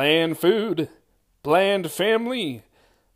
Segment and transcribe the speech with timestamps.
[0.00, 0.88] bland food,
[1.42, 2.62] bland family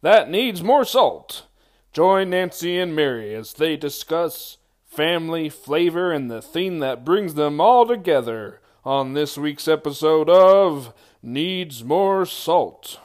[0.03, 1.47] that needs more salt.
[1.95, 7.59] Join Nanci and Mary as they discuss family flavor and the theme that brings them
[7.59, 10.93] all together on this week's episode of
[11.23, 13.01] Needs More Salt.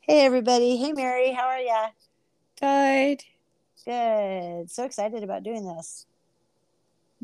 [0.00, 0.76] Hey everybody.
[0.76, 1.90] Hey Mary, how are ya?
[2.60, 3.22] Good.
[3.84, 4.72] Good.
[4.72, 6.06] So excited about doing this.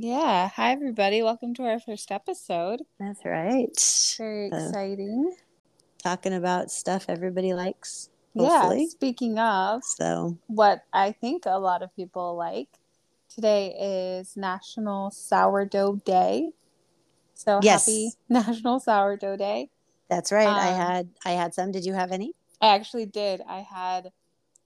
[0.04, 0.48] Yeah.
[0.56, 1.22] Hi, everybody.
[1.22, 2.80] Welcome to our first episode.
[2.98, 3.68] That's right.
[4.16, 5.36] Very Uh, exciting.
[6.02, 8.08] Talking about stuff everybody likes.
[8.32, 8.78] Yeah.
[8.88, 12.70] Speaking of So what I think a lot of people like,
[13.28, 13.77] today
[14.18, 16.52] is National Sourdough Day.
[17.34, 17.84] So Yes.
[17.84, 19.69] happy National Sourdough Day.
[20.08, 20.48] that's right.
[20.48, 21.72] I Um, had I had some.
[21.72, 22.32] Did you have any?
[22.62, 23.42] I actually did.
[23.46, 24.12] I had,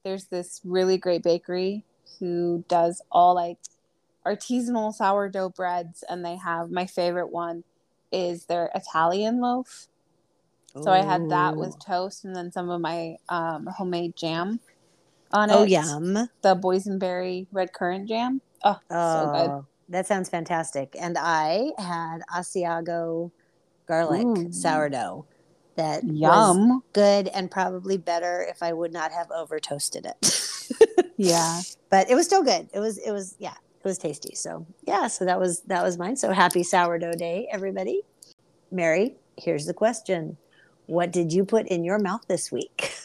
[0.05, 1.85] there's this really great bakery
[2.21, 3.59] who does all like
[4.27, 7.65] artisanal sourdough breads, and they have my favorite one
[8.13, 9.89] is their Italian loaf.
[10.83, 14.59] So I had that with toast and then some of my um, homemade jam
[15.31, 15.55] on it.
[15.55, 16.15] Oh yum.
[16.43, 18.41] The boysenberry red currant jam.
[18.65, 19.51] Oh, so good.
[19.51, 20.97] Oh, that sounds fantastic.
[20.99, 23.31] And I had Asiago
[23.87, 24.53] garlic Ooh.
[24.53, 25.27] sourdough
[25.77, 26.83] that was Yum.
[26.93, 30.41] good and probably better if I would not have over toasted it.
[31.17, 31.61] Yeah.
[31.91, 32.69] but it was still good.
[32.75, 33.55] It was it was yeah,
[33.85, 34.35] it was tasty.
[34.35, 36.17] So yeah, so that was that was mine.
[36.17, 38.03] So happy sourdough day, everybody.
[38.71, 40.39] Mary, here's the question.
[40.87, 42.93] What did you put in your mouth this week?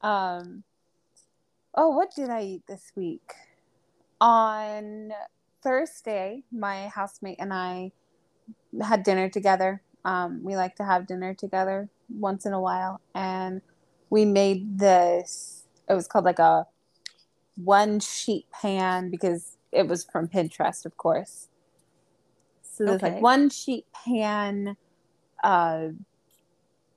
[0.00, 0.62] Um,
[1.74, 3.32] oh, what did I eat this week?
[4.20, 5.10] On
[5.60, 7.90] Thursday, my housemate and I
[8.80, 9.82] had dinner together.
[10.04, 13.60] Um, we like to have dinner together once in a while, and
[14.08, 15.64] we made this.
[15.88, 16.68] It was called like a
[17.56, 21.48] one sheet pan because it was from Pinterest, of course.
[22.62, 23.12] So there's Okay.
[23.14, 24.76] like one sheet pan,
[25.42, 25.88] uh,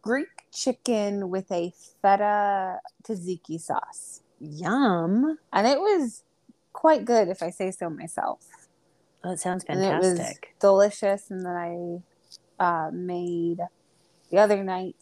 [0.01, 4.21] Greek chicken with a feta tzatziki sauce.
[4.39, 5.37] Yum.
[5.53, 6.23] And it was
[6.73, 8.47] quite good, if I say so myself.
[9.23, 10.55] Oh, it sounds And it was fantastic.
[10.59, 11.29] delicious.
[11.29, 12.01] And then I
[12.63, 13.59] uh, made
[14.31, 14.95] the other night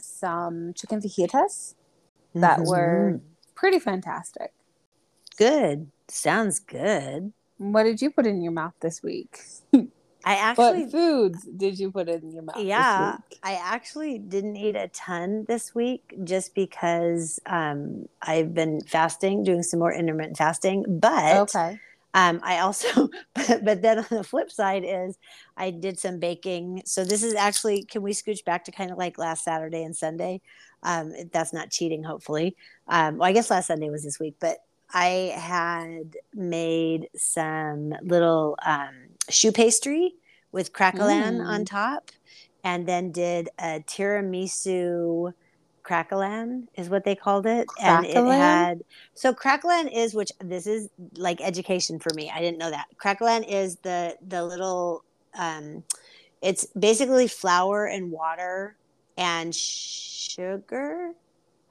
[0.00, 1.74] some chicken fajitas
[2.34, 3.20] that were Mhm.
[3.54, 4.52] pretty fantastic.
[5.40, 5.90] Good.
[6.08, 7.32] Sounds good.
[7.56, 9.40] What did you put in your mouth this week?
[10.24, 13.38] I actually what foods did you put in your mouth yeah this week?
[13.42, 19.62] i actually didn't eat a ton this week just because um, i've been fasting doing
[19.62, 21.78] some more intermittent fasting but Okay.
[22.12, 25.16] um, i also but, but then on the flip side is
[25.56, 28.98] i did some baking so this is actually can we scooch back to kind of
[28.98, 30.38] like last saturday and sunday
[30.82, 32.54] um, that's not cheating hopefully
[32.88, 34.58] um, well i guess last sunday was this week but
[34.92, 38.94] i had made some little um,
[39.30, 40.14] choux pastry
[40.52, 41.46] with crackling Mm.
[41.46, 42.10] on top
[42.64, 45.32] and then did a tiramisu
[45.82, 47.66] crackling is what they called it.
[47.78, 48.82] And it had
[49.14, 52.30] so crackling is which this is like education for me.
[52.34, 52.86] I didn't know that.
[52.98, 55.04] Crackling is the the little
[55.38, 55.84] um
[56.42, 58.76] it's basically flour and water
[59.16, 61.12] and sugar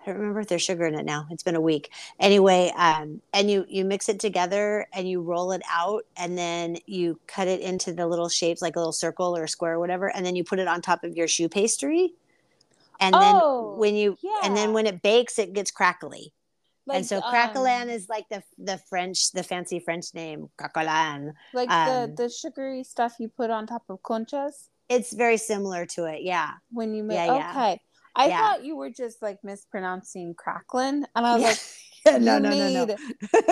[0.01, 1.27] i don't remember if there's sugar in it now.
[1.29, 1.91] It's been a week.
[2.19, 6.77] Anyway um and you you mix it together and you roll it out and then
[6.85, 9.79] you cut it into the little shapes like a little circle or a square or
[9.79, 12.13] whatever and then you put it on top of your choux pastry.
[12.99, 16.33] And Oh, then when you and then when it bakes it gets crackly.
[16.91, 21.33] And Like, so um, craquelin is like the the french the fancy french name craquelin
[21.53, 24.69] like um, the, the sugary stuff you put on top of conchas?
[24.89, 26.53] It's very similar to it yeah.
[26.71, 27.75] When you make Yeah, yeah.
[28.15, 28.37] I Yeah.
[28.39, 31.49] thought you were just like mispronouncing cracklin, and I was Yeah.
[31.49, 31.59] like,
[32.21, 32.85] no you no no.
[32.85, 32.97] No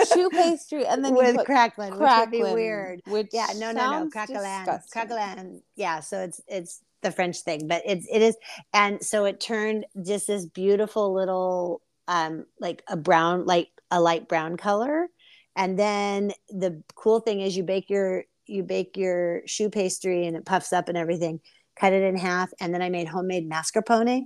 [0.04, 3.02] choux pastry, and then you with cracklin, crackling which would be cracklin, weird.
[3.06, 7.82] Which yeah no no no cracklin, craquelin yeah so it's it's the french thing but
[7.86, 8.36] it's it is
[8.72, 14.28] and so it turned just this beautiful little um like a brown like a light
[14.28, 15.06] brown color
[15.54, 20.36] and then the cool thing is you bake your you bake your choux pastry and
[20.36, 21.38] it puffs up and everything
[21.78, 24.22] cut it in half and then i made homemade mascarpone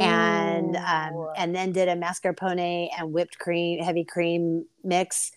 [0.00, 5.32] and um, and then did a mascarpone and whipped cream heavy cream mix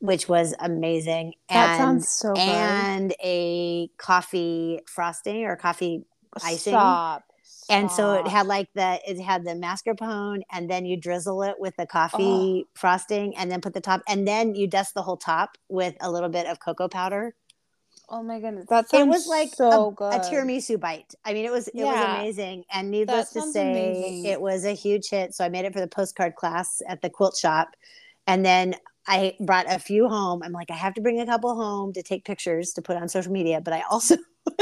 [0.00, 2.40] which was amazing that and sounds so good.
[2.40, 6.04] and a coffee frosting or coffee
[6.42, 6.72] icing.
[6.72, 7.22] Stop.
[7.70, 11.54] and so it had like the it had the mascarpone and then you drizzle it
[11.60, 15.16] with the coffee frosting and then put the top and then you dust the whole
[15.16, 17.34] top with a little bit of cocoa powder
[18.08, 20.14] Oh my goodness, that sounds it was like so a, good.
[20.14, 21.14] a tiramisu bite.
[21.24, 22.64] I mean, it was it was amazing.
[22.70, 24.24] And needless to say, amazing.
[24.26, 25.34] it was a huge hit.
[25.34, 27.68] So I made it for the postcard class at the quilt shop,
[28.26, 28.74] and then
[29.06, 30.42] I brought a few home.
[30.42, 33.08] I'm like, I have to bring a couple home to take pictures to put on
[33.08, 34.16] social media, but I also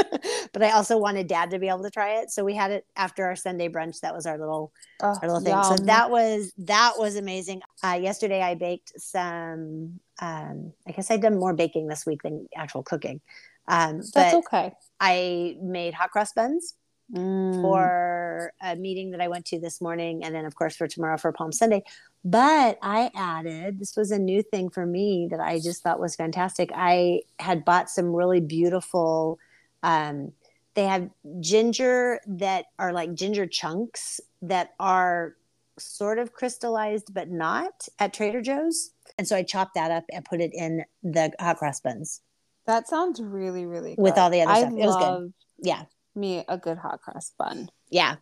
[0.53, 2.31] but I also wanted dad to be able to try it.
[2.31, 3.99] So we had it after our Sunday brunch.
[4.01, 4.71] That was our little
[5.01, 5.77] Oh, our little thing.
[5.77, 7.61] So that was that was amazing.
[7.83, 9.99] Uh, yesterday I baked some.
[10.21, 13.21] Um, I guess I've done more baking this week than actual cooking.
[13.67, 14.73] Um, That's but okay.
[14.99, 16.75] I made hot cross buns
[17.13, 17.61] Mm.
[17.61, 21.17] for a meeting that I went to this morning, and then of course for tomorrow
[21.17, 21.83] for Palm Sunday.
[22.23, 26.15] But I added this was a new thing for me that I just thought was
[26.15, 26.71] fantastic.
[26.73, 29.39] I had bought some really beautiful.
[29.83, 30.31] Um,
[30.73, 31.09] they have
[31.41, 35.35] ginger that are like ginger chunks that are
[35.77, 38.91] sort of crystallized but not at Trader Joe's.
[39.17, 42.21] And so I chopped that up and put it in the hot cross buns.
[42.67, 44.01] That sounds really, really good.
[44.01, 44.73] With all the other I stuff.
[44.73, 45.33] It was good.
[45.63, 45.83] Yeah.
[46.15, 47.69] me a good hot cross bun.
[47.89, 48.15] Yeah.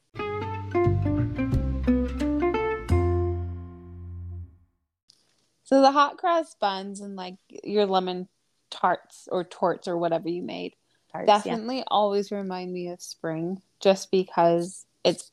[5.63, 8.27] So the hot cross buns and like your lemon
[8.71, 10.73] tarts or torts or whatever you made
[11.11, 11.37] Tarts, yeah.
[11.37, 15.31] definitely always remind me of spring just because it's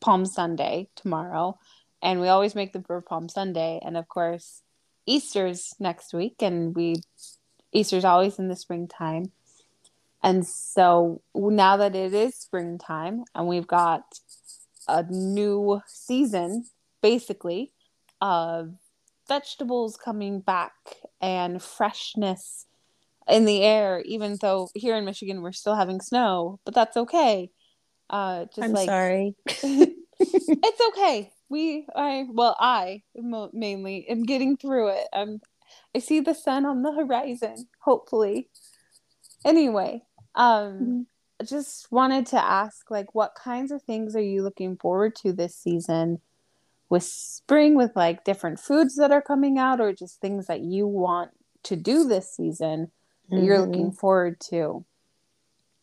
[0.00, 1.58] Palm Sunday tomorrow
[2.02, 4.62] and we always make them for Palm Sunday and of course
[5.06, 6.96] Easter's next week and we
[7.72, 9.32] Easter's always in the springtime.
[10.22, 14.02] And so now that it is springtime and we've got
[14.88, 16.66] a new season
[17.00, 17.72] basically
[18.20, 18.74] of
[19.28, 20.74] vegetables coming back
[21.20, 22.66] and freshness
[23.28, 27.50] in the air, even though here in Michigan we're still having snow, but that's okay.
[28.10, 29.34] Uh, just I'm like sorry.
[29.46, 31.30] it's okay.
[31.50, 33.02] We, I, well, I
[33.52, 35.08] mainly am getting through it.
[35.12, 35.40] I'm,
[35.94, 37.68] I see the sun on the horizon.
[37.80, 38.48] Hopefully.
[39.44, 40.02] Anyway,
[40.34, 41.06] um,
[41.40, 45.32] I just wanted to ask, like, what kinds of things are you looking forward to
[45.32, 46.20] this season?
[46.88, 50.86] With spring, with like different foods that are coming out, or just things that you
[50.88, 51.30] want
[51.62, 52.90] to do this season
[53.28, 53.96] that you're looking mm-hmm.
[53.96, 54.84] forward to.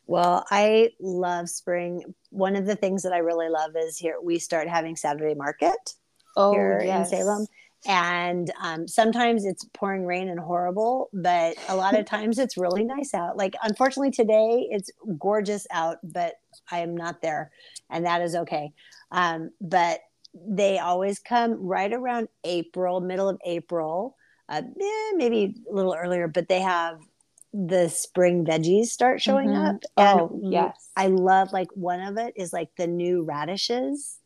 [0.07, 2.03] Well, I love spring.
[2.31, 5.95] One of the things that I really love is here we start having Saturday market
[6.37, 7.11] Oh, here yes.
[7.11, 7.47] in Salem.
[7.85, 12.83] And um, sometimes it's pouring rain and horrible, but a lot of times it's really
[12.83, 13.37] nice out.
[13.37, 14.89] Like, unfortunately, today it's
[15.19, 16.33] gorgeous out, but
[16.71, 17.51] I am not there,
[17.89, 18.71] and that is okay.
[19.11, 20.01] Um, but
[20.33, 24.17] they always come right around April, middle of April,
[24.49, 26.99] uh, eh, maybe a little earlier, but they have
[27.53, 29.65] the spring veggies start showing Mhm.
[29.67, 29.83] up.
[29.97, 30.93] And Oh, yes.
[30.95, 34.19] I love like one of it is like the new radishes.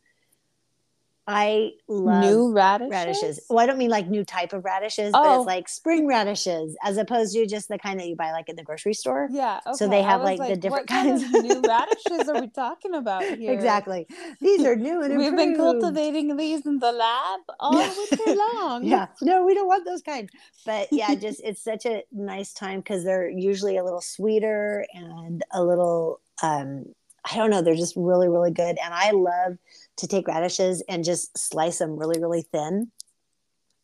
[1.26, 2.90] I love New radishes.
[2.90, 3.40] radishes.
[3.48, 5.40] Well, I don't mean like new type of radishes, but Oh.
[5.40, 8.56] it's like spring radishes as opposed to just the kind that you buy like in
[8.56, 9.28] the grocery store.
[9.30, 9.60] Yeah.
[9.64, 9.76] Okay.
[9.76, 11.34] So they have, was like, the different what kind kinds.
[11.34, 13.52] of new radishes are we talking about here?
[13.52, 14.08] Exactly.
[14.40, 18.16] These are new and We've been cultivating these in the lab all winter
[18.54, 18.82] long.
[18.84, 19.06] Yeah.
[19.20, 20.32] No, we don't want those kinds.
[20.66, 25.44] But yeah, just it's such a nice time because they're usually a little sweeter and
[25.52, 26.86] a little um
[27.24, 28.76] I don't know, they're just really, really good.
[28.84, 29.56] And I love
[29.98, 32.90] to take radishes and just slice them really, really thin.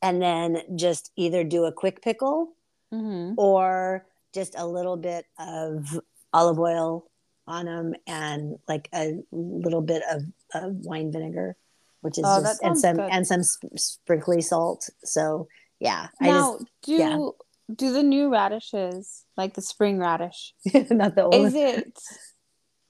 [0.00, 2.54] And then just either do a quick pickle
[2.90, 5.98] hmm or just a little bit of
[6.32, 7.04] olive oil
[7.46, 10.22] on them and like a little bit of,
[10.54, 11.56] of wine vinegar,
[12.02, 13.10] which is Oh, just and some good.
[13.10, 14.88] and some sp- sprinkly salt.
[15.04, 15.48] So
[15.80, 17.28] yeah, Now, do yeah.
[17.74, 20.54] do the new radishes like the spring radish?
[20.90, 21.34] Not the old.
[21.34, 21.98] Is it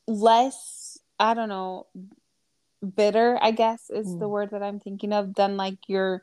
[0.07, 0.99] less?
[1.19, 1.87] I don't know.
[2.97, 4.31] Bitter, I guess, is the Mm.
[4.31, 6.23] word that I'm thinking of than like your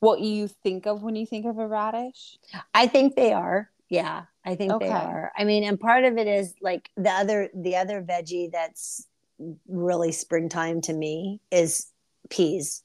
[0.00, 2.36] what you think of when you think of a radish.
[2.74, 3.70] I think they are.
[3.88, 4.88] Yeah, I think Okay.
[4.88, 5.32] they are.
[5.36, 9.06] I mean, and part of it is like the other the other veggie that's
[9.68, 11.90] really springtime to me is
[12.28, 12.82] peas,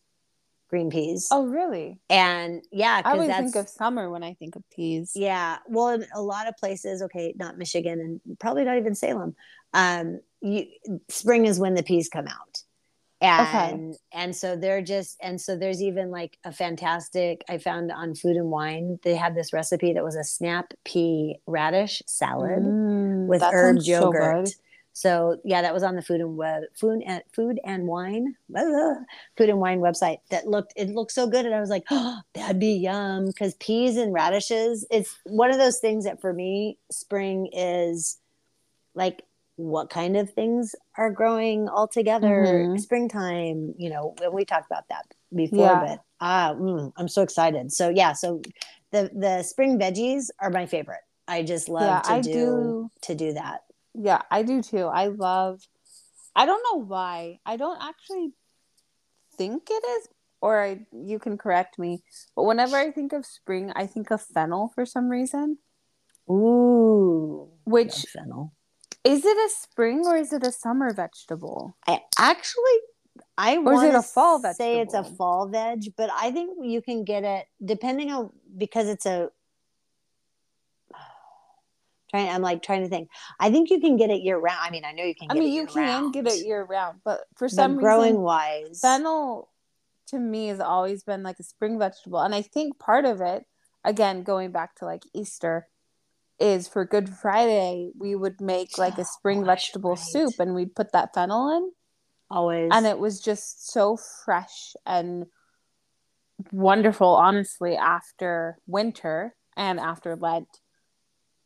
[0.70, 1.28] green peas.
[1.32, 2.00] Oh, really?
[2.10, 5.12] And yeah, I always think of summer when I think of peas.
[5.16, 5.58] yeah.
[5.68, 9.36] Well, in a lot of places, okay, not Michigan and probably not even Salem.
[9.74, 10.68] Um, you
[11.10, 12.49] spring is when the peas come out.
[13.38, 18.16] And and so they're just and so there's even like a fantastic I found on
[18.16, 19.00] Food and Wine.
[19.04, 23.88] They had this recipe that was a snap pea radish salad Mm, with herb sounds
[23.88, 24.56] so yogurt.
[24.94, 28.96] So yeah, that was on the food and web, food and food and wine, blah,
[29.38, 30.18] food and wine website.
[30.32, 33.28] That looked it looked so good, and I was like, oh, that'd be yum.
[33.28, 38.18] Because peas and radishes, it's one of those things that for me, spring is
[38.96, 39.24] like
[39.56, 42.44] what kind of things are growing all together.
[42.44, 42.80] Mhm.
[42.80, 45.80] Springtime, you know, we talked about that before, Yeah.
[45.80, 47.72] but ah, mm, I'm so excited.
[47.72, 48.42] So yeah, so
[48.92, 51.06] the the spring veggies are my favorite.
[51.26, 52.92] I just love Yeah, to I do, do.
[53.04, 53.62] to do that.
[53.96, 54.86] Yeah, I do too.
[54.92, 55.64] I love.
[56.36, 57.40] I don't know why.
[57.46, 58.34] I don't actually
[59.38, 60.08] think it is,
[60.42, 62.04] or I, you can correct me.
[62.36, 65.60] But whenever I think of spring, I think of fennel for some reason,
[66.30, 68.52] Ooh, which fennel.
[69.04, 71.76] Is it a spring or is it a summer vegetable?
[71.88, 72.80] I actually,
[73.38, 76.58] I Or is it a fall to say it's a fall veg, but I think
[76.62, 79.30] you can get it depending on because it's a.
[82.10, 83.10] Trying, I'm like trying to think.
[83.40, 84.58] I think you can get it year round.
[84.62, 85.30] I mean, I know you can.
[85.30, 88.22] I mean, you can year-round, get it year round, but for but some growing reason,
[88.22, 89.50] wise, fennel
[90.08, 93.46] to me has always been like a spring vegetable, and I think part of it,
[93.84, 95.68] again, going back to like Easter,
[96.40, 100.00] is for Good Friday we would make like a spring Oh, vegetable right.
[100.00, 101.72] soup, and we'd put that fennel in,
[102.30, 105.26] always and it was just so fresh and
[106.52, 110.48] wonderful honestly after winter and after lent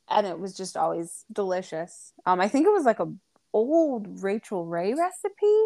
[0.07, 3.11] and it was just always delicious um i think it was like a
[3.53, 5.65] old Rachael Ray recipe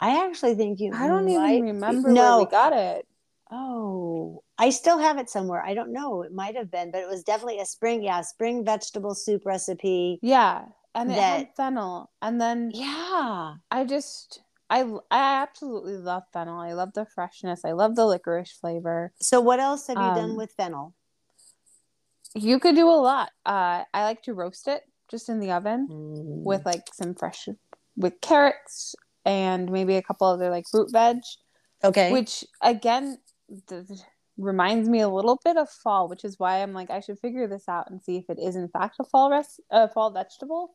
[0.00, 0.92] I actually think you.
[0.94, 2.36] i don't might even remember No.
[2.36, 3.06] where we got it
[3.50, 5.62] Oh, I still have it somewhere.
[5.64, 6.22] I don't know.
[6.22, 8.02] It might have been, but it was definitely a spring.
[8.02, 10.18] Yeah, spring vegetable soup recipe.
[10.22, 13.54] yeah and it had fennel and then Yeah.
[13.70, 18.52] i just i i absolutely love fennel i love the freshness i love the licorice
[18.52, 20.94] flavor So what else have you done Um, with fennel?
[22.34, 25.88] you could do a lot uh i like to roast it just in the oven
[25.90, 26.42] Mm.
[26.44, 27.48] with like some fresh
[27.96, 31.18] with carrots and maybe a couple other like root veg
[31.84, 32.10] okay.
[32.12, 33.18] which again
[33.68, 34.00] th- th-
[34.38, 37.46] reminds me a little bit of fall which is why i'm like i should figure
[37.48, 40.74] this out and see if it is in fact a fall res- a fall vegetable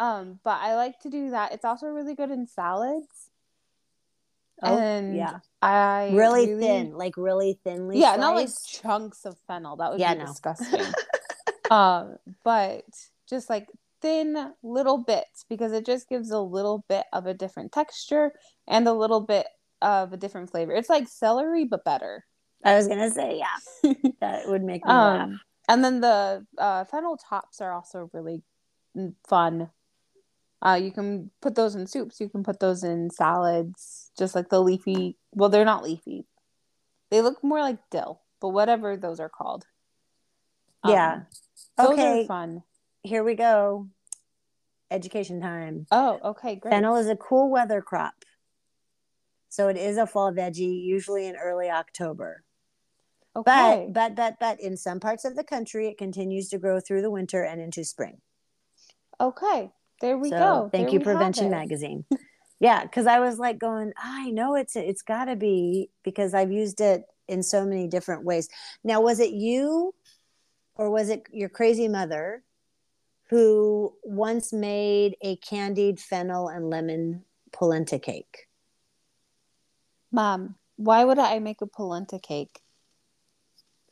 [0.00, 3.30] um but i like to do that it's also really good in salads
[4.62, 5.38] oh, and yeah.
[5.62, 8.00] i Really, thin, like really thinly.
[8.00, 10.26] yeah not like chunks of fennel that would Yeah, be no.
[10.26, 10.84] disgusting
[11.70, 12.84] um but
[13.28, 13.68] just like
[14.00, 18.32] thin little bits because it just gives a little bit of a different texture
[18.66, 19.46] and a little bit
[19.82, 22.24] of a different flavor it's like celery but better
[22.64, 25.22] I was gonna say, yeah, that would make me laugh.
[25.22, 28.42] um and then the uh, fennel tops are also really
[28.96, 29.70] mm, fun
[30.60, 34.48] uh, you can put those in soups you can put those in salads just like
[34.48, 36.26] the leafy well they're not leafy
[37.10, 39.66] they look more like dill but whatever those are called
[40.84, 41.12] Yeah.
[41.14, 41.26] Um,
[41.76, 42.22] those Okay.
[42.22, 42.62] are fun
[43.02, 43.88] Here we go.
[44.90, 45.86] Education time.
[45.92, 48.14] oh okay great Fennel is a cool weather crop.
[49.48, 52.44] So it is a fall veggie, usually in early October.
[53.36, 56.80] okay But but but but in some parts of the country, it continues to grow
[56.80, 58.20] through the winter and into spring.
[59.20, 61.50] okay there we so go thank There you, Prevention.
[61.50, 62.04] Magazine.
[62.60, 66.52] yeah, because I was like going, I know it's it's got to be because I've
[66.52, 68.48] used it in so many different ways.
[68.84, 69.94] Now, was it you,
[70.76, 72.42] or was it your crazy mother,
[73.30, 78.47] who once made a candied fennel and lemon polenta cake?
[80.12, 82.60] Mom why would i make a polenta cake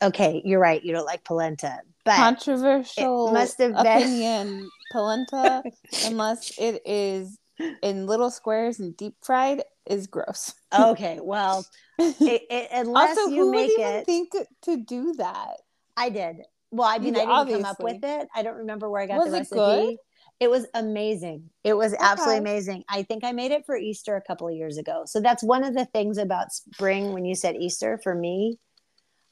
[0.02, 0.84] Okay, you're right.
[0.84, 5.62] You don't like polenta, but controversial it must have been- opinion polenta
[6.04, 7.38] unless it is
[7.82, 11.18] in little squares and deep fried is gross okay.
[11.22, 11.66] Well,
[11.98, 14.32] it, it, unless also you who make would even it, think
[14.64, 15.56] to do that
[15.96, 16.42] I did.
[16.70, 18.28] Well, I mean, You I didn't come up with it.
[18.34, 19.60] I don't remember where I got Was the it recipe.
[19.60, 19.96] good?
[20.38, 21.50] It was amazing.
[21.64, 22.84] It was absolutely amazing.
[22.88, 25.04] I think I made it for Easter a couple of years ago.
[25.06, 28.58] So that's one of the things about spring when you said Easter for me.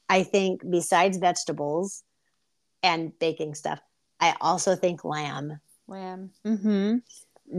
[0.09, 2.03] I think besides vegetables
[2.81, 3.79] and baking stuff,
[4.19, 6.97] I also think lamb lamb mm-hmm.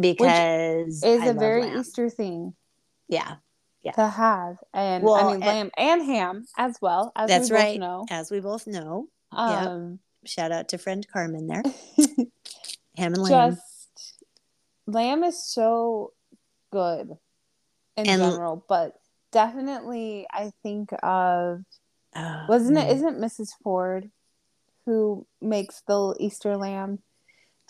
[0.01, 1.79] because is I a very lamb.
[1.81, 2.55] easter thing
[3.09, 3.37] yeah,
[3.83, 3.93] Yeah.
[3.93, 7.79] to have and Well, i mean lamb and ham as well as That's we right.
[7.79, 9.07] know as we both know.
[9.33, 9.41] Yep.
[9.41, 11.63] um Shout out to friend Carmen there.
[12.97, 13.51] Ham and lamb.
[13.53, 14.17] just
[14.87, 16.13] lamb is so
[16.73, 17.11] good
[17.97, 18.95] in And- general but
[19.33, 21.61] definitely i think of
[22.19, 22.85] Oh, wasn't mm.
[22.89, 24.11] it isn't mrs ford
[24.87, 27.01] who makes the easter lamb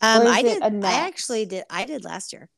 [0.03, 0.63] Um, I did.
[0.63, 1.65] I actually did.
[1.71, 2.49] I did last year.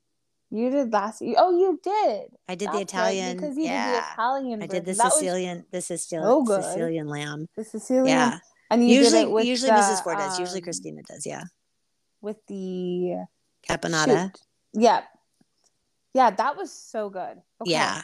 [0.50, 3.37] you did last year oh you did I did the That's right, Italian.
[3.37, 4.92] because you yeah, did the italian I did the.
[4.94, 5.64] That Sicilian.
[5.70, 6.26] The Sicilian.
[6.28, 6.64] so good.
[6.64, 7.46] Sicilian lamb.
[7.56, 8.38] the sicilian Yeah.
[8.70, 10.02] and usually, did it with usually the, Mrs.
[10.02, 10.38] Ford does.
[10.38, 11.25] Usually um, Christina does.
[11.25, 11.44] Yeah.
[12.20, 13.25] With the
[13.68, 14.32] Caponata.
[14.32, 14.40] shoot.
[14.75, 15.02] yeah
[16.14, 17.70] yeah that was so good okay.
[17.70, 18.02] Yeah.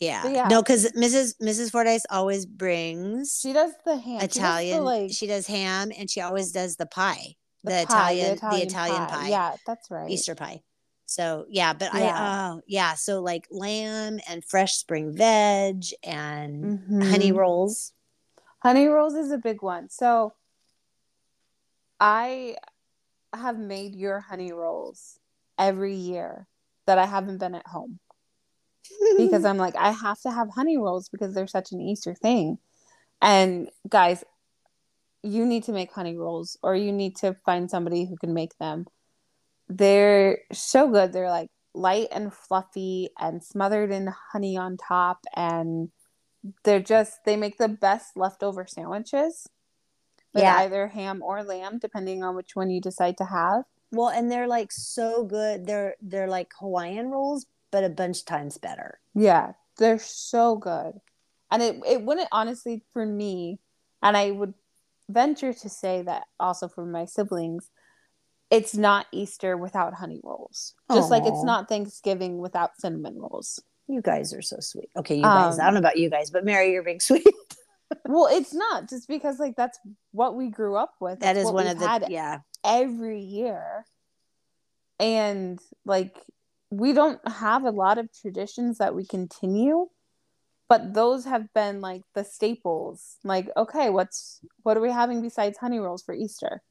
[0.00, 0.28] Yeah.
[0.28, 0.46] Yeah.
[0.48, 1.34] No, because Mrs.
[1.42, 1.72] Mrs.
[1.72, 4.84] Fordyce always brings she does the ham She does the, Italian.
[4.84, 8.62] like she does ham, and she always does the pie, the the, pie, Italian, the
[8.62, 10.62] Italian pie, yeah that's right Easter pie.
[11.06, 12.14] So yeah, but Yeah.
[12.14, 17.10] I oh yeah, so like lamb and fresh spring veg and Mhm.
[17.10, 17.92] honey rolls.
[18.62, 19.88] Honey rolls is a big one.
[19.88, 20.32] So
[21.98, 22.56] I
[23.38, 25.18] have made your honey rolls
[25.58, 26.46] every year
[26.86, 27.98] that I haven't been at home
[29.16, 32.58] because I'm like, I have to have honey rolls because they're such an Easter thing.
[33.20, 34.24] And guys,
[35.22, 38.56] you need to make honey rolls or you need to find somebody who can make
[38.58, 38.86] them.
[39.68, 41.12] They're so good.
[41.12, 45.90] They're like light and fluffy and smothered in honey on top and
[46.64, 49.48] they're just they make the best leftover sandwiches
[50.34, 50.56] with Yeah.
[50.58, 53.64] either ham or lamb depending on which one you decide to have.
[53.90, 55.66] Well, and they're like so good.
[55.66, 59.00] They're they're like Hawaiian rolls, but a bunch times better.
[59.14, 61.00] Yeah, they're so good.
[61.50, 63.58] And it it wouldn't honestly for me,
[64.02, 64.52] and I would
[65.08, 67.70] venture to say that also for my siblings,
[68.50, 70.74] it's not Easter without honey rolls.
[70.92, 73.60] Just like it's not Thanksgiving without cinnamon rolls.
[73.86, 74.90] You guys are so sweet.
[74.98, 75.58] Okay, you guys.
[75.58, 77.24] I don't Um, know about you guys, but Mary, you're being sweet.
[78.04, 79.78] Well, it's not just because like that's
[80.12, 81.20] what we grew up with.
[81.20, 82.40] that That's is one of the yeah.
[82.64, 83.84] every year.
[85.00, 86.16] And like
[86.70, 89.86] we don't have a lot of traditions that we continue,
[90.68, 93.16] but those have been like the staples.
[93.24, 96.62] Like, okay, what's what are we having besides honey rolls for Easter?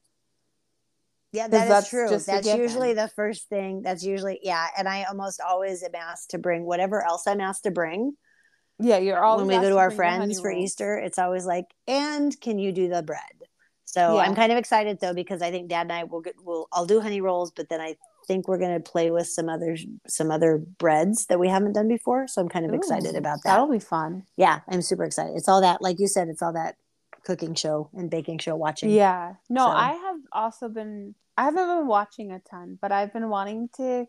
[1.32, 2.08] Yeah, that is that's true.
[2.08, 3.82] just That's usually the first thing.
[3.82, 7.64] That's usually yeah, and I almost always am asked to bring whatever else I'm asked
[7.64, 8.16] to bring
[8.78, 10.50] Yeah, you're always when we go to to our bring the honey friends for.
[10.52, 10.98] Easter.
[10.98, 13.20] It's always like, and can you do the bread?
[13.84, 14.22] So Yeah.
[14.22, 16.86] I'm kind of excited though because I think Dad and I will get will I'll
[16.86, 20.58] do honey rolls, but then I think we're gonna play with some other some other
[20.58, 22.28] breads that we haven't done before.
[22.28, 23.50] So I'm kind of excited about that.
[23.52, 24.24] That'll be fun.
[24.36, 25.34] Yeah, I'm super excited.
[25.36, 26.76] It's all that, like you said, it's all that
[27.24, 28.90] cooking show and baking show watching.
[28.90, 29.34] Yeah.
[29.48, 33.28] No, So- I have also been I haven't been watching a ton, but I've been
[33.30, 34.06] wanting to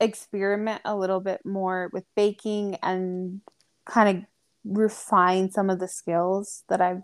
[0.00, 3.40] experiment a little bit more with baking and
[3.86, 4.24] kind of
[4.64, 7.02] refine some of the skills that I've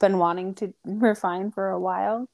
[0.00, 2.28] been wanting to refine for a while.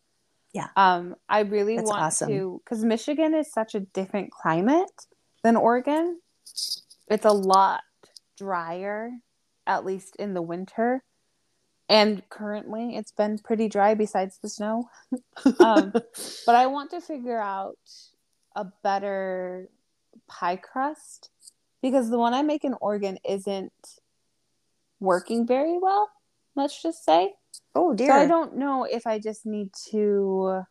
[0.53, 0.69] Yeah.
[0.77, 2.29] Um I really That's want awesome.
[2.29, 5.07] to cuz Michigan is such a different climate
[5.43, 6.21] than Oregon.
[7.09, 7.83] It's a lot
[8.37, 9.11] drier
[9.67, 11.03] at least in the winter.
[11.89, 14.89] And currently it's been pretty dry besides the snow.
[15.61, 17.77] Um, but I want to figure out
[18.57, 19.69] a better
[20.27, 21.31] pie crust
[21.85, 23.71] because the one I make in Oregon isn't
[25.01, 26.09] working very well,
[26.57, 27.35] let's just say.
[27.75, 28.09] oh dear.
[28.09, 30.63] So I don't know if I just need to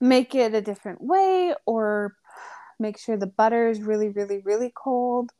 [0.00, 2.16] make it a different way or
[2.80, 5.30] make sure the butter is really, really, really cold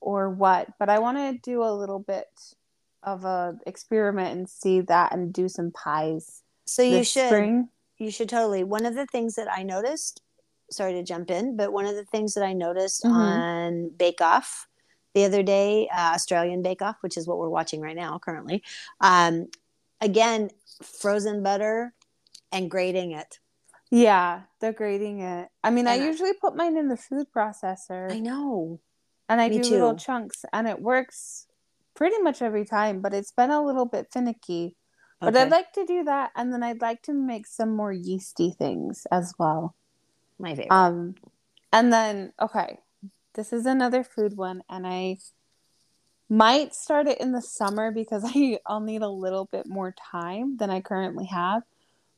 [0.00, 0.68] or what.
[0.78, 2.28] But I want to do a little bit
[3.02, 7.68] of a experiment and see that and do some pies so you should spring.
[7.98, 8.62] you should totally.
[8.62, 10.22] One of the things that I noticed,
[10.70, 13.10] sorry to jump in, but one of the things that I noticed Mhm.
[13.12, 14.68] on Bake Off
[15.14, 18.62] the other day, uh, Australian Bake Off, which is what we're watching right now currently.
[19.00, 19.48] Um,
[20.00, 20.50] again,
[20.82, 21.94] frozen butter
[22.52, 23.38] and grating it.
[23.90, 25.48] Yeah, they're grating it.
[25.64, 28.78] I mean, I And I- usually put mine in the food processor I know.
[29.28, 31.48] and I me do little chunks and it works
[31.94, 34.76] pretty much every time, but it's been a little bit finicky.
[35.18, 38.52] But I'd like to do that and then I'd like to make some more yeasty
[38.52, 39.74] things as well.
[40.40, 40.72] My favorite.
[40.74, 41.14] Um
[41.72, 42.78] and then okay,
[43.34, 45.18] this is another food one and I
[46.28, 50.56] might start it in the summer because I I'll need a little bit more time
[50.56, 51.62] than I currently have.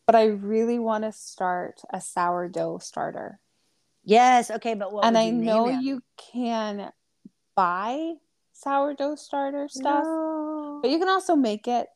[0.06, 3.38] But I really want to start a sourdough starter.
[4.04, 4.50] yes.
[4.50, 5.80] Okay, but what and I you know it?
[5.82, 6.90] you can
[7.54, 8.14] buy
[8.52, 10.80] sourdough starter stuff, No.
[10.82, 11.87] but you can also make it.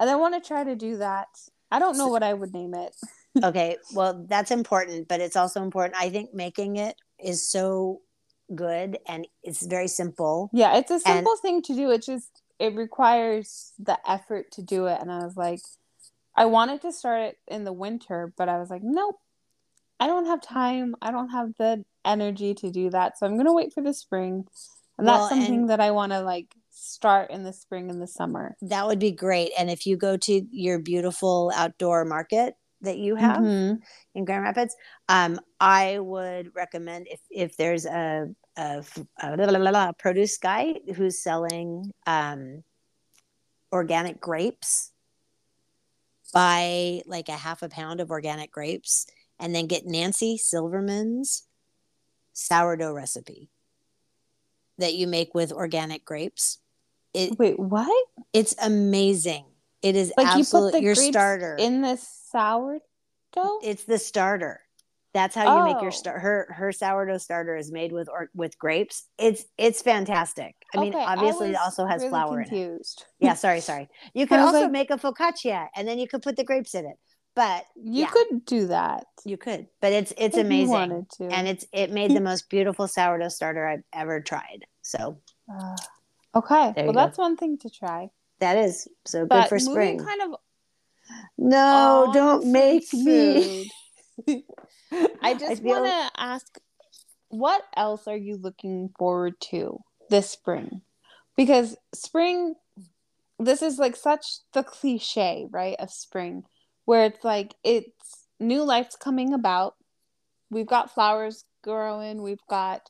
[0.00, 1.28] And I want to try to do that.
[1.70, 2.96] I don't know what I would name it.
[3.42, 8.00] okay well that's important but it's also important i think making it is so
[8.54, 11.90] good and it's very simple Yeah, it's a simple thing to do.
[11.90, 14.98] It just it requires the effort to do it.
[15.00, 15.60] And I was like,
[16.36, 19.16] I wanted to start it in the winter, but I was like, nope,
[19.98, 20.94] I don't have time.
[21.00, 23.18] I don't have the energy to do that.
[23.18, 24.44] So I'm gonna wait for the spring.
[24.98, 28.02] And Well, that's something and- that I want to like start in the spring and
[28.02, 28.56] the summer.
[28.60, 33.14] that would be great and if you go to your beautiful outdoor market that you
[33.16, 33.80] have Mhm.
[34.14, 34.76] in grand rapids
[35.08, 38.84] um, i would recommend if if there's a, a,
[39.22, 42.62] a la, la, la, la, produce guy who's selling um,
[43.72, 44.92] organic grapes
[46.34, 49.06] buy like a half a pound of organic grapes
[49.38, 51.46] and then get Nancy Silverton's
[52.32, 53.50] sourdough recipe
[54.78, 56.58] that you make with organic grapes
[57.14, 58.06] it, Wait, what?
[58.32, 59.44] it's amazing
[59.82, 61.96] it is Like you put the your starter in the
[62.32, 63.58] sourdough?
[63.62, 64.60] it's the starter.
[65.14, 66.00] That's how you make your Oh.
[66.02, 66.20] start.
[66.22, 69.08] Her her sourdough starter is made with or with grapes.
[69.18, 70.54] It's it's fantastic.
[70.74, 72.48] I mean, Okay, obviously it also has really flour in it.
[72.48, 73.04] confused.
[73.20, 73.90] Yeah, sorry, sorry.
[74.14, 76.44] You could I was also like- make a focaccia and then you could put the
[76.44, 76.96] grapes in it.
[77.34, 78.06] But You Yeah.
[78.08, 79.04] could do that.
[79.24, 79.66] you could.
[79.82, 80.68] But it's it's if amazing.
[80.70, 81.24] wanted to.
[81.26, 84.64] And it's it made the most beautiful sourdough starter I've ever tried.
[84.80, 85.18] So
[85.52, 85.76] Uh,
[86.34, 86.72] okay.
[86.76, 86.92] Well, go.
[86.92, 88.10] that's one thing to try.
[88.40, 89.98] that is so good for spring.
[89.98, 90.40] moving kind of
[91.38, 93.70] No, on don't make me.
[95.22, 96.58] I just feel- want to ask
[97.28, 99.78] what else are you looking forward to
[100.10, 100.82] this spring?
[101.34, 102.54] Because spring,
[103.38, 106.44] this is like such the cliche, right, of spring,
[106.84, 109.74] where it's like it's new life's coming about.
[110.50, 112.20] We've got flowers growing.
[112.20, 112.82] We've got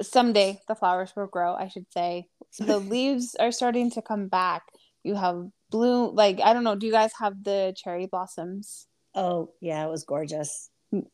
[0.00, 2.28] someday the flowers will grow, I should say.
[2.60, 4.62] The leaves are starting to come back.
[5.06, 8.88] You have blue, like, I don't know, do you guys have the cherry blossoms?
[9.14, 10.68] Oh, yeah, it was gorgeous.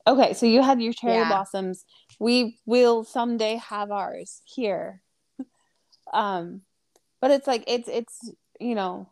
[0.07, 1.29] Okay, so you had your cherry Yeah.
[1.29, 1.85] blossoms.
[2.19, 5.03] We will someday have ours here.
[6.13, 6.63] Um,
[7.21, 9.09] but it's like it's it's you know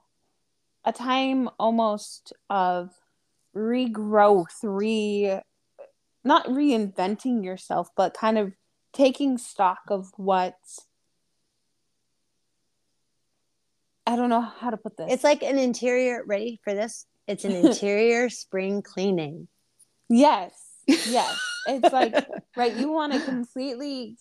[0.84, 2.90] a time almost of
[3.56, 5.40] regrowth, re
[6.24, 8.52] not reinventing yourself, but kind of
[8.92, 10.56] taking stock of what
[14.10, 15.06] I don't know how to put this.
[15.08, 17.06] It's like an interior, ready for this?
[17.28, 19.46] It's an interior spring cleaning.
[20.08, 20.52] Yes.
[20.88, 21.40] Yes.
[21.68, 24.16] It's like, right, you want to completely.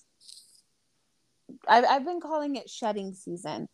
[1.67, 3.67] I've, I've been calling it shedding season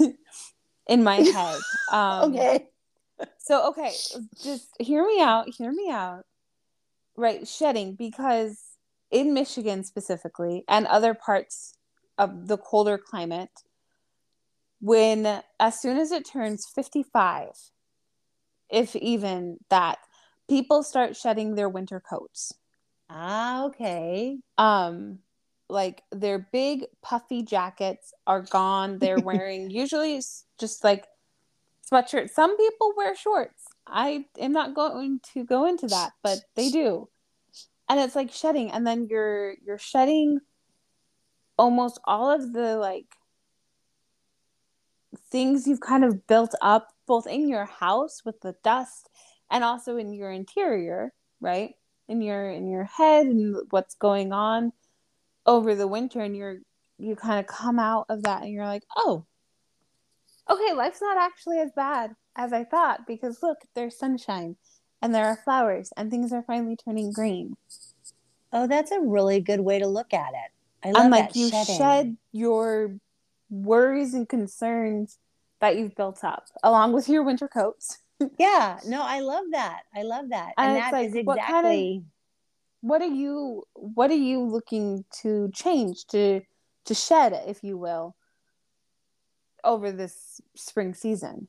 [0.88, 1.60] in my head.
[1.92, 2.66] Um, okay.
[3.36, 3.92] So, okay,
[4.42, 5.50] just hear me out.
[5.50, 6.24] Hear me out.
[7.16, 8.58] Right, shedding, because
[9.10, 11.74] in Michigan specifically and other parts
[12.16, 13.50] of the colder climate,
[14.80, 17.50] when as soon as it turns 55,
[18.70, 19.98] if even that,
[20.48, 22.52] people start shedding their winter coats.
[23.08, 24.38] Ah, okay.
[24.56, 25.18] Um,
[25.68, 28.98] like their big puffy jackets are gone.
[28.98, 30.20] They're wearing usually
[30.58, 31.06] just like
[31.90, 32.30] sweatshirts.
[32.30, 33.64] Some people wear shorts.
[33.86, 37.08] I am not going to go into that, but they do.
[37.88, 40.38] And it's like shedding, and then you're you're shedding
[41.58, 43.06] almost all of the like
[45.30, 49.08] things you've kind of built up both in your house with the dust
[49.50, 51.74] and also in your interior, right?
[52.08, 54.72] In your in your head and what's going on
[55.46, 56.58] over the winter and you're
[56.98, 59.24] you kind of come out of that and you're like, "Oh,
[60.48, 64.56] okay, life's not actually as bad as I thought because look, there's sunshine
[65.00, 67.56] and there are flowers and things are finally turning green."
[68.52, 70.50] Oh, that's a really good way to look at it.
[70.82, 71.76] I love and like that you shedding.
[71.76, 72.96] shed your
[73.50, 75.18] worries and concerns
[75.60, 77.98] that you've built up along with your winter coats.
[78.38, 79.80] Yeah, no, I love that.
[79.96, 80.52] I love that.
[80.58, 82.04] And And, that like, is what kind of- exactly
[82.82, 86.42] What are you what are you looking to change to
[86.84, 88.14] to shed if you will
[89.64, 91.48] over this spring season?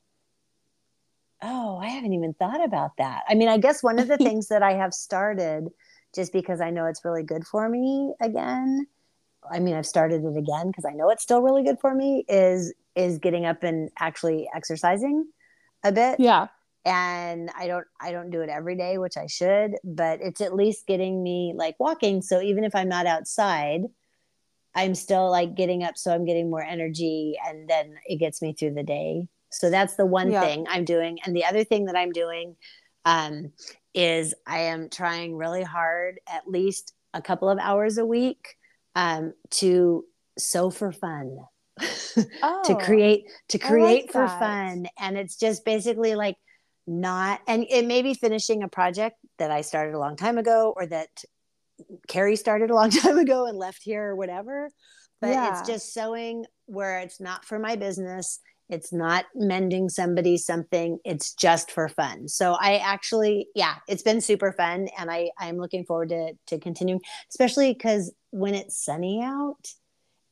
[1.42, 3.24] Oh, I haven't even thought about that.
[3.28, 5.70] I mean, I guess one of the things that I have started
[6.16, 8.88] just because I know it's really good for me again.
[9.50, 12.26] I mean, I've started it again because I know it's still really good for me
[12.28, 15.26] is is getting up and actually exercising
[15.84, 16.20] a bit.
[16.20, 16.48] Yeah.
[16.84, 20.56] And I don't I don't do it every day, which I should, but it's at
[20.56, 22.22] least getting me like walking.
[22.22, 23.82] So even if I'm not outside,
[24.74, 28.54] I'm still like getting up so I'm getting more energy and then it gets me
[28.54, 29.28] through the day.
[29.52, 30.42] So that's the one Yeah.
[30.42, 31.20] thing I'm doing.
[31.26, 32.56] And the other thing that I'm doing
[33.06, 33.52] um,
[33.94, 38.56] is I am trying really hard, at least a couple of hours a week,
[38.96, 40.06] um, to
[40.38, 41.38] sew for fun.
[42.44, 42.62] Oh.
[42.66, 44.40] to create to I like create for that.
[44.40, 46.36] fun and it's just basically like
[46.86, 50.74] not and it may be finishing a project that i started a long time ago
[50.76, 51.08] or that
[52.10, 54.70] carrie started a long time ago and left here or whatever
[55.22, 55.52] but Yeah.
[55.58, 61.34] it's just sewing where it's not for my business it's not mending somebody something it's
[61.34, 65.86] just for fun so i actually yeah it's been super fun and i i'm looking
[65.86, 67.00] forward to to continuing
[67.30, 69.74] especially because when it's sunny out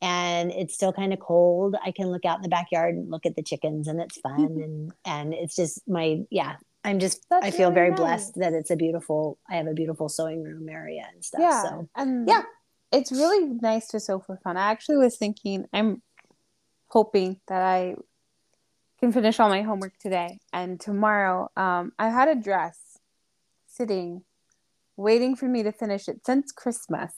[0.02, 3.26] and it's still kind of cold i can look out in the backyard and look
[3.26, 7.46] at the chickens and it's fun and and it's just my yeah i'm just That's
[7.46, 8.00] i feel really very nice.
[8.00, 11.64] blessed that it's a beautiful i have a beautiful sewing room area and stuff Yeah.
[11.64, 12.42] so And Yeah.
[12.92, 14.58] It's really nice to sew for fun.
[14.58, 16.02] I actually was thinking I'm
[16.88, 17.94] hoping that I
[19.00, 22.98] can finish all my homework today and tomorrow um I had a dress
[23.68, 24.24] sitting
[24.98, 27.14] waiting for me to finish it since Christmas.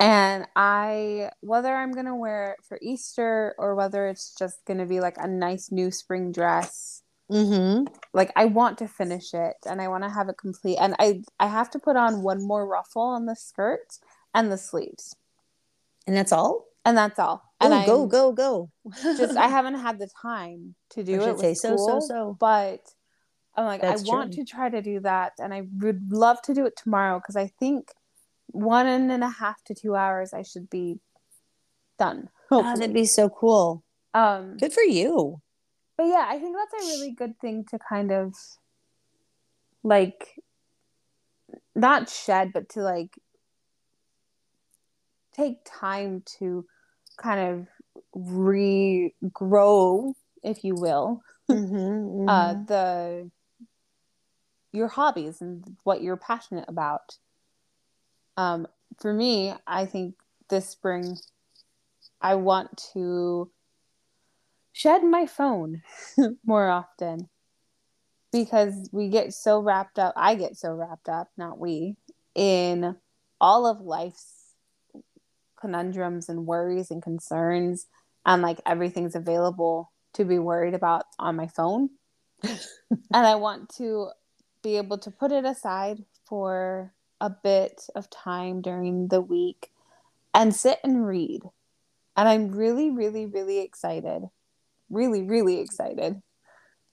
[0.00, 4.78] And I whether I'm going to wear it for Easter or whether it's just going
[4.78, 7.84] to be like a nice new spring dress mm-hmm.
[8.12, 11.22] like I want to finish it and I want to have it complete and I
[11.38, 13.98] I have to put on one more ruffle on the skirt
[14.34, 15.14] and the sleeves.
[16.06, 16.66] And that's all?
[16.84, 17.42] And that's all.
[17.60, 18.70] And oh I go go go.
[19.02, 22.36] just I haven't had the time to do I it say so, so, so.
[22.38, 22.80] but
[23.54, 26.54] I'm like That's I want to try to do that and I would love to
[26.54, 27.92] do it tomorrow because I think
[28.52, 31.00] one and a half to two hours I should be
[31.98, 33.84] done oh, that'd be so cool
[34.14, 35.40] um good for you
[36.00, 38.34] but yeah, I think that's a really good thing to kind of
[39.82, 40.34] like
[41.74, 43.10] not shed, but to like
[45.36, 46.64] take time to
[47.18, 47.68] kind of
[48.16, 52.66] regrow, if you will, Mhm, uh, mhm.
[52.66, 53.30] the
[54.72, 57.18] your hobbies and what you're passionate about.
[58.40, 58.66] Um,
[58.98, 60.14] for me, I think
[60.48, 61.18] this spring
[62.22, 63.50] I want to
[64.72, 65.82] shed my phone
[66.46, 67.28] more often
[68.32, 70.14] because we get so wrapped up.
[70.16, 71.96] I get so wrapped up, not we,
[72.34, 72.96] in
[73.42, 74.54] all of life's
[75.60, 77.88] conundrums and worries and concerns,
[78.24, 81.90] and like everything's available to be worried about on my phone.
[82.42, 82.56] and
[83.12, 84.08] I want to
[84.62, 89.70] be able to put it aside for a bit of time during the week
[90.34, 91.42] and sit and read.
[92.16, 94.28] And I'm really, really, really excited,
[94.88, 96.22] really, really excited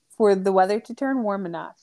[0.09, 1.79] for the weather to turn warm enough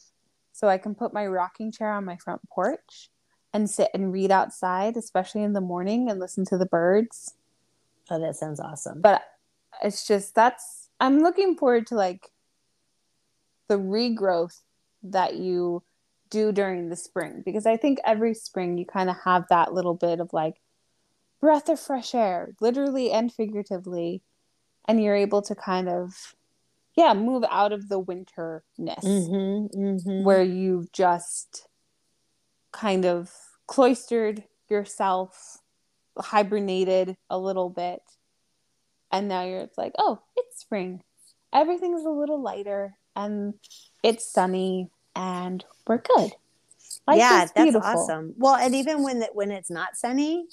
[0.53, 3.11] so I can put my rocking chair on my front porch
[3.53, 7.35] and sit and read outside, especially in the morning, and listen to the birds.
[8.11, 9.01] Oh, that sounds awesome.
[9.01, 9.23] But
[9.83, 12.31] it's just that's, I'm looking forward to like
[13.69, 14.61] the regrowth
[15.05, 15.83] that you
[16.35, 19.95] do during the spring because I think every spring you kind of have that little
[19.95, 20.57] bit of like
[21.41, 24.23] breath of fresh air, literally and figuratively,
[24.89, 26.35] and you're able to kind of
[26.97, 30.23] yeah, move out of the winterness Mhm, mhm.
[30.25, 31.67] where you've just
[32.73, 33.33] kind of
[33.67, 35.59] cloistered yourself,
[36.19, 38.03] hibernated a little bit,
[39.11, 41.03] and now you're it's like, oh, it's spring.
[41.53, 43.55] Everything's a little lighter and
[44.03, 46.33] it's sunny and we're good.
[47.07, 48.35] Life yeah, that's awesome.
[48.39, 50.47] Well, and even when the, when it's not sunny,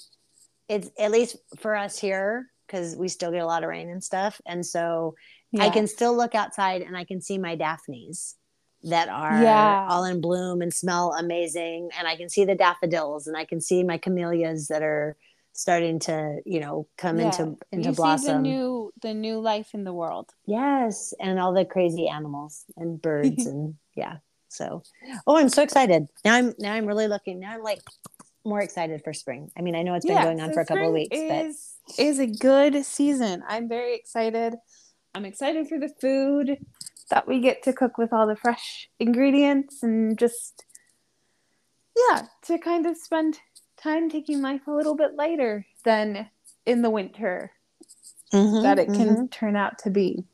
[0.68, 4.02] it's at least for us here because we still get a lot of rain and
[4.02, 5.14] stuff, and so
[5.58, 8.36] I can still look outside and I can see my daphnes
[8.84, 9.86] that are Yeah.
[9.88, 13.60] all in bloom and smell amazing, and I can see the daffodils and I can
[13.60, 15.16] see my camellias that are
[15.54, 17.26] starting to you know come Yeah.
[17.26, 18.42] into into you see the blossom.
[18.42, 20.30] new the new life in the world.
[20.46, 24.18] Yes, and all the crazy animals and birds and yeah.
[24.52, 24.82] So,
[25.26, 26.08] oh, I'm so excited.
[26.24, 27.40] Now I'm now I'm really looking.
[27.40, 27.80] Now I'm like
[28.44, 29.50] more excited for spring.
[29.56, 31.46] I mean, I know it's been going on so for a couple of weeks, but
[31.46, 33.42] is is a good season.
[33.48, 34.56] I'm very excited.
[35.14, 36.58] I'm excited for the food
[37.10, 40.64] that we get to cook with all the fresh ingredients and just
[42.10, 43.38] yeah, to kind of spend
[43.76, 46.30] time taking life a little bit lighter than
[46.64, 47.52] in the winter
[48.32, 50.24] Mm-hmm, that it can turn out to be.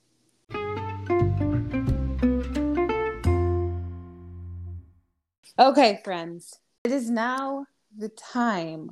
[5.59, 6.59] Okay, friends.
[6.85, 7.67] It is now
[7.97, 8.91] the time,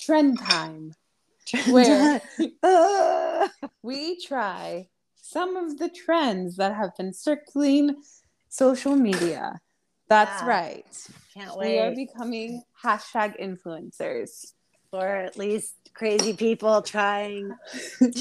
[0.00, 0.94] trend time,
[1.70, 2.20] where
[2.64, 3.48] Ah.
[3.82, 7.94] we try some of the trends that have been circling
[8.48, 9.60] social media.
[10.08, 10.48] That's Yeah.
[10.48, 11.08] right.
[11.34, 11.68] can't wait.
[11.74, 14.52] We are becoming hashtag influencers.
[14.90, 17.50] for at least crazy people trying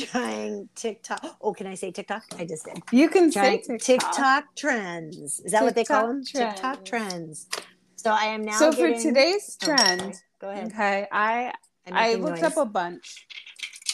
[0.05, 1.23] trying TikTok.
[1.41, 2.23] Oh, can I say TikTok?
[2.37, 2.81] I just did.
[2.91, 4.11] You can Trying say TikTok.
[4.13, 4.55] TikTok.
[4.55, 5.39] trends.
[5.41, 6.23] Is that what they call them?
[6.23, 7.47] TikTok TikTok trends.
[7.49, 7.65] trends.
[7.95, 8.57] So I am now.
[8.59, 10.67] So for getting- today's Oh, trend, Go ahead.
[10.67, 11.53] okay, I
[11.91, 12.51] I looked noise.
[12.51, 13.25] up a bunch.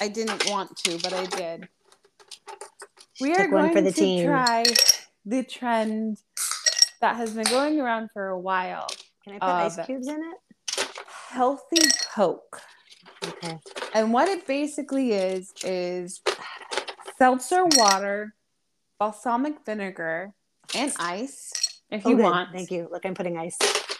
[0.02, 1.68] I didn't want to, but I did.
[3.22, 4.26] We are going for the to team.
[4.28, 4.64] try
[5.26, 6.18] the trend
[7.00, 8.88] that has been going around for a while.
[9.24, 9.48] Can I put
[9.80, 10.88] ice cubes in it?
[11.30, 12.62] Healthy Coke.
[13.44, 13.58] Okay.
[13.94, 16.22] And what it basically is is
[17.18, 18.34] seltzer water,
[19.00, 20.34] balsamic vinegar,
[20.76, 21.52] and ice
[21.92, 22.24] if Oh, you good.
[22.24, 22.52] want.
[22.54, 22.88] Thank you.
[22.92, 23.58] Look, I'm putting ice.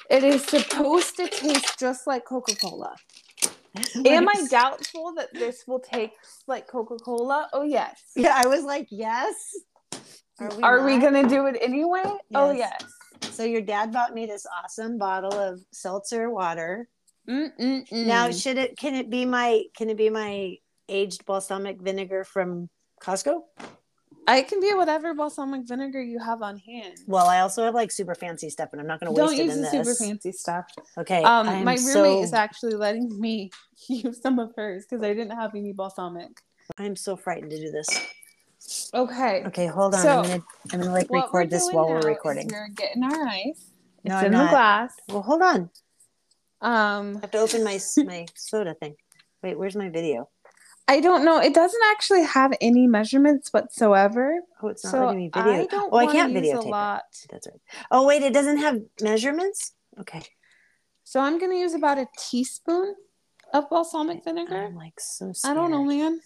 [0.10, 2.96] It is supposed to taste just like Coca-Cola.
[4.06, 6.14] Am I doubtful that this will taste
[6.48, 7.50] like Coca-Cola?
[7.54, 8.02] Oh yes.
[8.16, 9.34] Yeah, I was like, yes.
[10.40, 10.64] Are we?
[10.64, 12.04] Are we gonna do it anyway?
[12.36, 12.84] Oh Yes.
[13.22, 13.34] yes.
[13.34, 16.88] So your dad bought me this awesome bottle of seltzer water.
[17.28, 18.06] Mm-mm-mm.
[18.06, 18.78] Now, should it?
[18.78, 19.64] Can it be my?
[19.76, 20.58] Can it be my
[20.90, 22.70] aged balsamic vinegar from
[23.02, 23.42] Costco?
[24.28, 26.98] I can be whatever balsamic vinegar you have on hand.
[27.08, 29.40] Well, I also have like super fancy stuff, and I'm not going to Don't waste
[29.40, 29.98] it use in the this.
[29.98, 30.66] super fancy stuff.
[30.98, 31.24] Okay.
[31.24, 33.52] Um, my roommate so, is actually letting me
[33.90, 36.30] use some of hers because I didn't have any balsamic.
[36.78, 37.88] I'm so frightened to do this.
[38.94, 39.44] Okay.
[39.46, 40.02] Okay, hold on.
[40.02, 40.44] So, I'm gonna.
[40.72, 42.48] I'm gonna like record this while we're recording.
[42.50, 43.72] We're getting our ice.
[44.06, 44.50] It's No, I'm in the not.
[44.52, 44.94] glass.
[45.10, 45.70] Well, hold on.
[46.64, 48.96] Um, I have to open my my soda thing.
[49.44, 50.30] Wait, where's my video?
[50.88, 51.40] I don't know.
[51.40, 54.40] It doesn't actually have any measurements whatsoever.
[54.62, 55.52] Oh, it's not so letting me video.
[55.52, 57.28] I don't oh, I can't use videotape a it.
[57.30, 57.62] That's right.
[57.92, 59.74] Oh, wait, it doesn't have measurements.
[60.00, 60.24] Okay.
[61.04, 62.96] So I'm gonna use about a teaspoon
[63.54, 64.56] of balsamic vinegar.
[64.56, 65.58] I'm like so scared.
[65.58, 66.20] I don't know, man.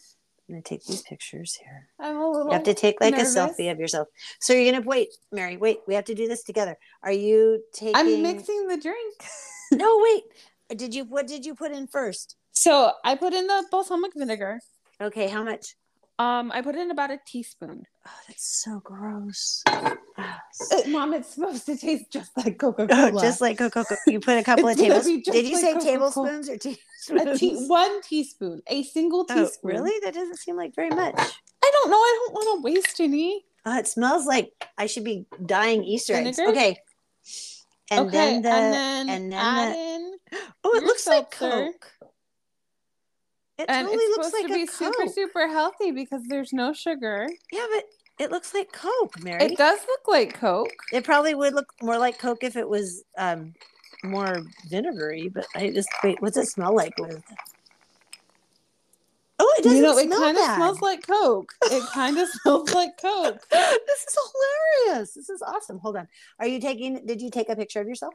[0.48, 1.90] I'm gonna take these pictures here.
[2.00, 2.48] I'm a little.
[2.48, 3.36] You have to take like nervous.
[3.36, 4.08] a selfie of yourself.
[4.40, 5.58] So you're gonna wait, Mary.
[5.58, 6.78] Wait, we have to do this together.
[7.04, 7.96] Are you taking?
[7.96, 9.16] I'm mixing the drink.
[9.74, 10.24] No, wait.
[10.78, 11.04] Did you?
[11.04, 12.38] What did you put in first?
[12.52, 14.60] So I put in the balsamic vinegar.
[15.02, 15.76] Okay, how much?
[16.20, 17.84] Um, I put in about a teaspoon.
[18.08, 19.62] Oh, that's so gross.
[19.68, 19.96] Uh,
[20.88, 23.22] Mom, it's supposed to taste just like Coca Oh, Cola.
[23.22, 24.00] just like Coca Cola.
[24.08, 25.24] You put a couple of tablespoons.
[25.26, 25.92] Did you like say Coca-Cola.
[26.32, 27.40] tablespoons or teaspoons?
[27.40, 29.72] tea- one teaspoon, a single Oh, teaspoon.
[29.72, 29.94] really?
[30.04, 31.14] That doesn't seem like very much.
[31.18, 31.98] I don't know.
[31.98, 33.46] I don't want to waste any.
[33.66, 36.38] Oh, it smells like I should be dying Easter eggs.
[36.38, 36.58] Vinegar?
[36.58, 36.78] Okay.
[37.92, 40.18] And okay, then the and then, and then add the- in,
[40.64, 41.30] oh, it looks like.
[41.32, 41.92] Coke.
[43.58, 45.14] It and totally it's looks supposed like to be a super, Coke.
[45.14, 47.28] super healthy because there's no sugar.
[47.52, 47.86] Yeah, but
[48.20, 49.44] it looks like Coke, Mary.
[49.44, 50.70] It does look like Coke.
[50.92, 53.54] It probably would look more like Coke if it was um
[54.04, 54.38] more
[54.70, 57.24] vinegary, but I just wait, what's it smell like with
[59.40, 61.54] Oh, it doesn't you know, it smell kind of smells like Coke.
[61.66, 63.40] It kind of smells like Coke.
[63.50, 64.18] this is
[64.86, 65.14] hilarious.
[65.14, 65.78] This is awesome.
[65.80, 66.08] Hold on.
[66.40, 68.14] Are you taking did you take a picture of yourself?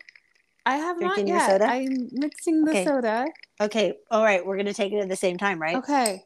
[0.65, 1.47] I have Drinking not your yet.
[1.47, 1.65] soda?
[1.67, 2.85] I'm mixing the Okay.
[2.85, 3.27] soda.
[3.61, 3.95] Okay.
[4.11, 5.77] All right, we're gonna take it at the same time, right?
[5.77, 6.25] Okay.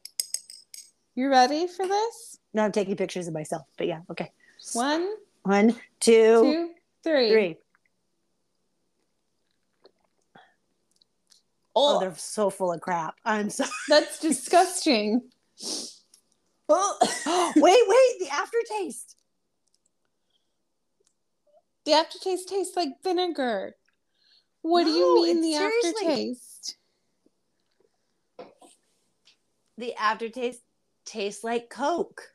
[1.15, 2.39] You ready for this?
[2.53, 3.63] No, I'm taking pictures of myself.
[3.79, 4.31] But yeah, okay.
[4.75, 5.09] One,
[5.43, 5.71] One,
[6.01, 6.71] two, two,
[7.03, 7.31] three.
[7.31, 7.57] three.
[11.75, 13.15] Oh, Oh, they're so full of crap.
[13.25, 15.23] I'm so that's disgusting.
[16.69, 16.99] Oh.
[17.57, 19.17] wait, wait, the aftertaste.
[21.85, 23.77] The aftertaste tastes like vinegar.
[24.69, 26.77] What do you mean the seriously- aftertaste?
[29.79, 30.63] The aftertaste
[31.05, 32.33] tastes like Coke.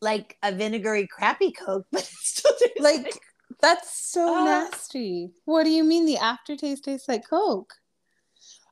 [0.00, 3.20] Like a vinegary crappy Coke, but it still tastes Like- like
[3.60, 5.32] That's so Uh, nasty.
[5.44, 7.74] What do you mean the aftertaste tastes like Coke?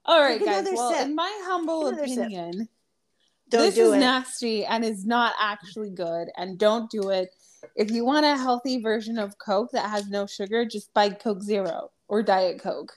[0.06, 0.66] All right, guys.
[0.72, 1.06] Well, sip.
[1.08, 2.18] in my humble Take another sip.
[2.18, 2.68] opinion,
[3.50, 3.98] don't this is it.
[3.98, 6.28] nasty and is not actually good.
[6.38, 7.34] And don't do it.
[7.76, 11.42] If you want a healthy version of Coke that has no sugar, just buy Coke
[11.42, 12.94] Zero or Diet Coke.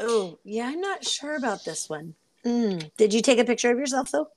[0.00, 2.14] Oh, yeah, I'm not sure about this one.
[2.44, 2.90] Mm.
[2.96, 4.28] Did you take a picture of yourself though?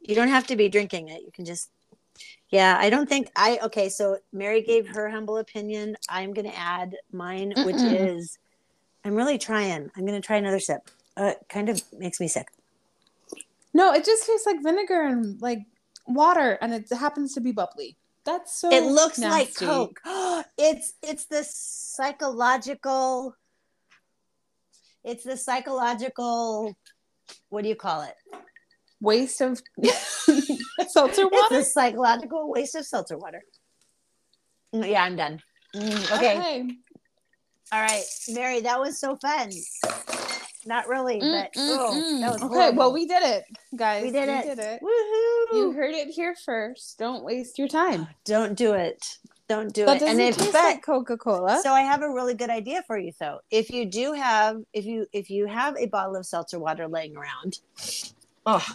[0.00, 1.22] You don't have to be drinking it.
[1.22, 1.70] You can just
[2.50, 5.96] Yeah, I don't think I okay, so Mary gave her humble opinion.
[6.08, 7.94] I'm going to add mine which Mm-mm.
[8.18, 8.38] is
[9.04, 9.90] I'm really trying.
[9.96, 10.90] I'm going to try another sip.
[11.16, 12.48] Uh, it kind of makes me sick.
[13.72, 15.60] No, it just tastes like vinegar and like
[16.06, 17.96] water, and it happens to be bubbly.
[18.26, 18.70] That's so.
[18.70, 19.54] it looks like.
[19.54, 20.00] Coke.
[20.58, 23.34] it's it's the psychological
[25.06, 26.76] it's the psychological
[27.48, 28.14] what do you call it?
[29.00, 29.62] Waste of
[30.88, 31.56] seltzer water.
[31.56, 33.42] It's a psychological waste of seltzer water.
[34.74, 35.40] Mm, Yeah, I'm done.
[35.74, 36.68] Mm, okay.
[37.72, 39.50] All right, Mary, that was so fun.
[40.66, 42.20] Not really, Mm, but mm, oh, mm.
[42.20, 42.54] that was okay.
[42.54, 42.78] horrible.
[42.78, 44.02] Well, we did it, guys.
[44.02, 44.44] We did it.
[44.44, 44.80] Did it.
[44.82, 45.56] Woohoo!
[45.56, 46.98] You heard it here first.
[46.98, 48.08] Don't waste your time.
[48.24, 49.18] Don't do it.
[49.48, 50.08] Don't do That it.
[50.08, 51.60] And if taste but like Coca Cola.
[51.62, 53.38] so I have a really good idea for you though.
[53.50, 57.16] If you do have if you if you have a bottle of seltzer water laying
[57.16, 57.60] around,
[58.46, 58.66] oh,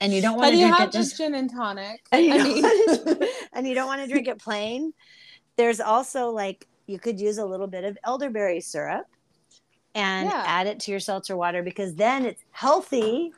[0.00, 2.02] and you don't want to drink it just gin and tonic.
[2.12, 4.92] and you, I mean, and you don't want to drink it plain,
[5.56, 9.06] there's also like you could use a little bit of elderberry syrup
[9.94, 10.42] and Yeah.
[10.46, 13.32] add it to your seltzer water because then it's healthy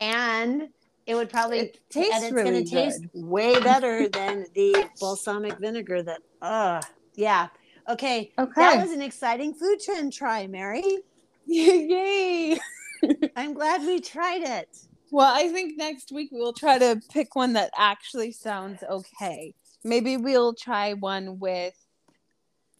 [0.00, 0.68] and
[1.06, 3.10] it would probably It tastes and it's really gonna taste good.
[3.14, 6.80] way better than the balsamic vinegar that uh
[7.14, 7.48] yeah.
[7.88, 8.32] Okay.
[8.38, 8.52] okay.
[8.54, 10.84] That was an exciting food trend try, Mary.
[11.46, 12.58] Yay!
[13.36, 14.68] I'm glad we tried it.
[15.10, 19.54] Well, I think next week we'll try to pick one that actually sounds okay.
[19.82, 21.74] Maybe we'll try one with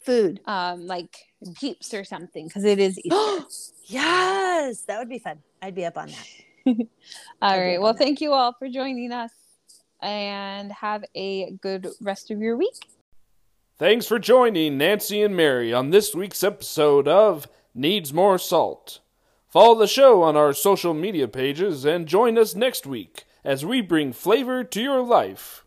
[0.04, 0.40] Food.
[0.44, 1.56] um like Mm.
[1.56, 3.72] peeps or something because it is Easter.
[3.84, 5.38] yes, that would be fun.
[5.62, 6.26] I'd be up on that.
[7.42, 7.78] all I'd right.
[7.80, 8.02] Well, on that.
[8.02, 9.30] thank you all for joining us
[10.02, 12.74] and have a good rest of your week.
[13.78, 18.98] Thanks for joining Nanci and Mary on this week's episode of Needs More Salt.
[19.46, 23.80] Follow the show on our social media pages and join us next week as we
[23.80, 25.64] bring flavor to your life.